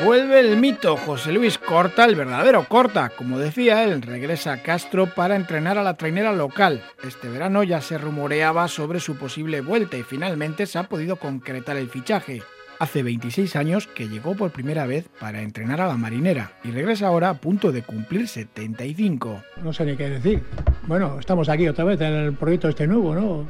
[0.00, 3.10] Vuelve el mito, José Luis Corta, el verdadero Corta.
[3.10, 6.82] Como decía él, regresa a Castro para entrenar a la trainera local.
[7.06, 11.76] Este verano ya se rumoreaba sobre su posible vuelta y finalmente se ha podido concretar
[11.76, 12.42] el fichaje.
[12.80, 17.06] Hace 26 años que llegó por primera vez para entrenar a la marinera y regresa
[17.06, 19.42] ahora a punto de cumplir 75.
[19.62, 20.42] No sé ni qué decir.
[20.88, 23.46] Bueno, estamos aquí otra vez en el proyecto este nuevo, ¿no?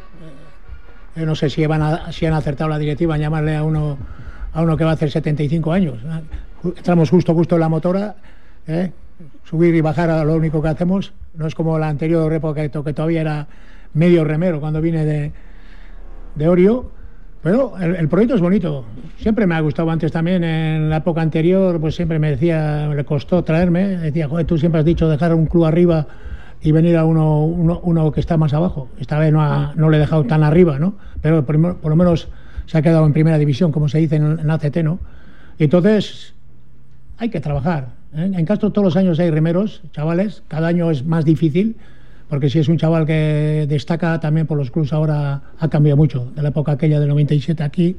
[1.17, 1.65] Eh, no sé si,
[2.11, 3.97] si han acertado la directiva en llamarle a uno
[4.53, 5.99] a uno que va a hacer 75 años.
[6.65, 8.17] Entramos justo, justo en la motora,
[8.67, 8.93] ¿eh?
[9.45, 11.13] subir y bajar a lo único que hacemos.
[11.35, 13.47] No es como la anterior época que todavía era
[13.95, 15.33] medio remero cuando vine de,
[16.35, 16.91] de Orio.
[17.43, 18.85] Pero el, proyecto es bonito.
[19.19, 20.45] Siempre me ha gustado antes también.
[20.45, 23.89] En la época anterior, pues siempre me decía, le costó traerme.
[23.99, 26.07] Decía, joder, tú siempre has dicho dejar un club arriba
[26.61, 28.89] y venir a uno, uno, que está más abajo.
[29.01, 30.95] Esta vez no, no le he dejado tan arriba, ¿no?
[31.21, 32.29] Pero por lo menos
[32.67, 34.99] se ha quedado en primera división, como se dice en, ACT, ¿no?
[35.59, 36.35] Entonces
[37.19, 37.89] hay que trabajar.
[38.15, 38.31] ¿eh?
[38.35, 41.77] En Castro todos los años hay remeros, chavales, cada año es más difícil,
[42.29, 46.33] porque si es un chaval que destaca también por los clubs ahora ha cambiado mucho,
[46.35, 47.97] de la época aquella del 97 aquí,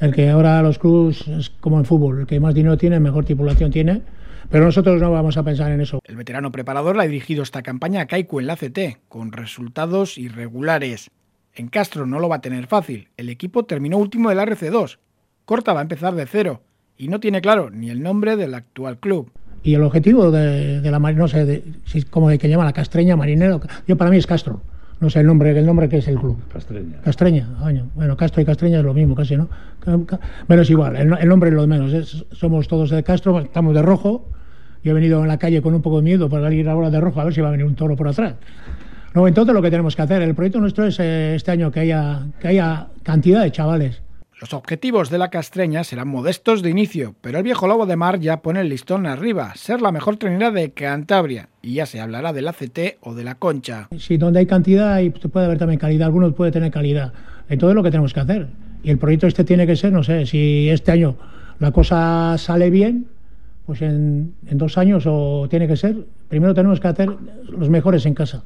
[0.00, 3.24] el que ahora los clubs es como en fútbol, el que más dinero tiene, mejor
[3.24, 4.02] tripulación tiene,
[4.50, 6.00] pero nosotros no vamos a pensar en eso.
[6.04, 10.16] El veterano preparador le ha dirigido esta campaña a Kaiku en la ACT, con resultados
[10.16, 11.10] irregulares.
[11.58, 13.08] En Castro no lo va a tener fácil.
[13.16, 14.98] El equipo terminó último del RC2.
[15.44, 16.62] Corta va a empezar de cero
[16.96, 19.32] y no tiene claro ni el nombre del actual club.
[19.64, 23.60] Y el objetivo de, la no sé de, si, cómo que llama la Castreña Marinero,
[23.88, 24.60] yo para mí es Castro.
[25.00, 26.38] No sé el nombre, el nombre que es el club.
[26.52, 27.00] Castreña.
[27.02, 27.48] Castreña,
[27.96, 29.48] Bueno, Castro y Castreña es lo mismo casi, ¿no?
[30.46, 32.24] Pero es igual, el, nombre es lo de menos.
[32.30, 34.28] somos todos de Castro, estamos de rojo.
[34.84, 37.00] Yo he venido en la calle con un poco de miedo para ir ahora de
[37.00, 38.34] rojo a ver si va a venir un toro por atrás.
[39.14, 41.80] No, entonces lo que tenemos que hacer, el proyecto nuestro es eh, este año que
[41.80, 44.02] haya, que haya cantidad de chavales.
[44.40, 48.20] Los objetivos de la castreña serán modestos de inicio, pero el viejo lobo de mar
[48.20, 52.32] ya pone el listón arriba, ser la mejor trenera de Cantabria, y ya se hablará
[52.32, 53.88] del ACT o de la Concha.
[53.98, 57.12] Sí, donde hay cantidad y puede haber también calidad, algunos puede tener calidad.
[57.48, 58.46] Entonces lo que tenemos que hacer.
[58.84, 61.16] Y el proyecto este tiene que ser, no sé, si este año
[61.58, 63.08] la cosa sale bien,
[63.66, 65.96] pues en, en dos años o tiene que ser,
[66.28, 67.10] primero tenemos que hacer
[67.50, 68.44] los mejores en casa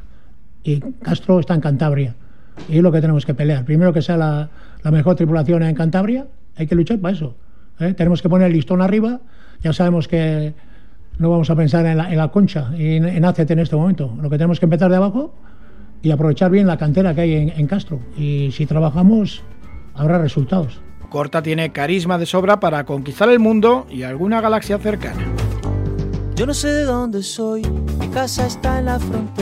[0.64, 2.14] y Castro está en Cantabria.
[2.68, 3.64] Y es lo que tenemos que pelear.
[3.64, 4.50] Primero que sea la,
[4.90, 7.34] mejor tripulación en Cantabria, hay que luchar para eso.
[7.80, 7.94] ¿eh?
[7.94, 9.20] Tenemos que poner el listón arriba.
[9.62, 10.54] Ya sabemos que
[11.18, 14.16] no vamos a pensar en la, concha y en, en ACT en este momento.
[14.20, 15.34] Lo que tenemos que empezar de abajo
[16.02, 18.00] y aprovechar bien la cantera que hay en, en Castro.
[18.16, 19.42] Y si trabajamos,
[19.94, 20.80] habrá resultados.
[21.08, 25.22] Corta tiene carisma de sobra para conquistar el mundo y alguna galaxia cercana.
[26.34, 27.62] Yo no sé de dónde soy,
[28.00, 29.41] mi casa está en la frontera